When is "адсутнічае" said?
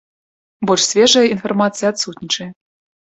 1.93-2.49